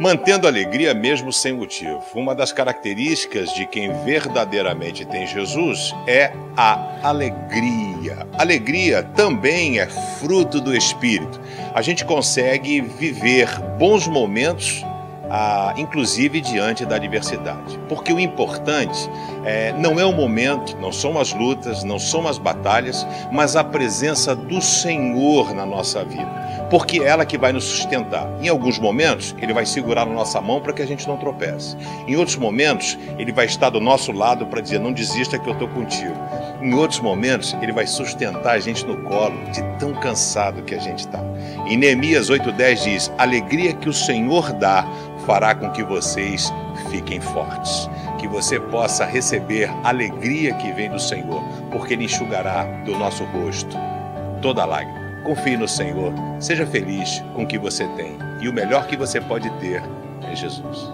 Mantendo 0.00 0.48
alegria 0.48 0.94
mesmo 0.94 1.30
sem 1.30 1.52
motivo. 1.52 2.02
Uma 2.14 2.34
das 2.34 2.54
características 2.54 3.52
de 3.52 3.66
quem 3.66 3.92
verdadeiramente 4.02 5.04
tem 5.04 5.26
Jesus 5.26 5.94
é 6.06 6.32
a 6.56 7.06
alegria. 7.06 8.26
Alegria 8.38 9.02
também 9.02 9.78
é 9.78 9.86
fruto 10.18 10.58
do 10.58 10.74
Espírito. 10.74 11.38
A 11.74 11.82
gente 11.82 12.02
consegue 12.06 12.80
viver 12.80 13.46
bons 13.78 14.06
momentos 14.06 14.82
inclusive 15.76 16.40
diante 16.40 16.84
da 16.84 16.96
adversidade. 16.96 17.78
Porque 17.88 18.12
o 18.12 18.18
importante 18.18 19.10
é, 19.44 19.72
não 19.72 19.98
é 19.98 20.04
o 20.04 20.12
momento, 20.12 20.76
não 20.78 20.92
são 20.92 21.18
as 21.18 21.32
lutas, 21.32 21.84
não 21.84 21.98
são 21.98 22.26
as 22.26 22.38
batalhas, 22.38 23.06
mas 23.30 23.56
a 23.56 23.64
presença 23.64 24.34
do 24.34 24.60
Senhor 24.60 25.54
na 25.54 25.64
nossa 25.64 26.04
vida 26.04 26.40
porque 26.70 27.00
é 27.00 27.06
ela 27.06 27.26
que 27.26 27.36
vai 27.36 27.52
nos 27.52 27.64
sustentar. 27.64 28.30
Em 28.40 28.48
alguns 28.48 28.78
momentos, 28.78 29.34
ele 29.42 29.52
vai 29.52 29.66
segurar 29.66 30.06
na 30.06 30.14
nossa 30.14 30.40
mão 30.40 30.60
para 30.60 30.72
que 30.72 30.80
a 30.80 30.86
gente 30.86 31.06
não 31.06 31.16
tropece. 31.16 31.76
Em 32.06 32.16
outros 32.16 32.36
momentos, 32.36 32.96
ele 33.18 33.32
vai 33.32 33.46
estar 33.46 33.70
do 33.70 33.80
nosso 33.80 34.12
lado 34.12 34.46
para 34.46 34.60
dizer: 34.60 34.78
não 34.78 34.92
desista 34.92 35.38
que 35.38 35.48
eu 35.48 35.52
estou 35.52 35.68
contigo. 35.68 36.14
Em 36.62 36.72
outros 36.74 37.00
momentos, 37.00 37.56
ele 37.60 37.72
vai 37.72 37.86
sustentar 37.86 38.52
a 38.52 38.60
gente 38.60 38.86
no 38.86 38.98
colo, 39.02 39.36
de 39.50 39.62
tão 39.78 39.92
cansado 39.94 40.62
que 40.62 40.74
a 40.74 40.78
gente 40.78 41.00
está. 41.00 41.20
Em 41.66 41.76
Neemias 41.76 42.30
8,10 42.30 42.84
diz: 42.84 43.12
alegria 43.18 43.74
que 43.74 43.88
o 43.88 43.92
Senhor 43.92 44.52
dá 44.52 44.86
fará 45.30 45.54
com 45.54 45.70
que 45.70 45.84
vocês 45.84 46.52
fiquem 46.90 47.20
fortes. 47.20 47.88
Que 48.18 48.26
você 48.26 48.58
possa 48.58 49.04
receber 49.04 49.70
a 49.84 49.90
alegria 49.90 50.52
que 50.54 50.72
vem 50.72 50.90
do 50.90 50.98
Senhor, 50.98 51.40
porque 51.70 51.94
Ele 51.94 52.06
enxugará 52.06 52.64
do 52.84 52.98
nosso 52.98 53.22
rosto 53.26 53.76
toda 54.42 54.64
lágrima. 54.64 54.98
Confie 55.22 55.56
no 55.56 55.68
Senhor, 55.68 56.12
seja 56.40 56.66
feliz 56.66 57.22
com 57.36 57.44
o 57.44 57.46
que 57.46 57.60
você 57.60 57.86
tem 57.90 58.18
e 58.40 58.48
o 58.48 58.52
melhor 58.52 58.88
que 58.88 58.96
você 58.96 59.20
pode 59.20 59.48
ter 59.60 59.80
é 60.28 60.34
Jesus. 60.34 60.92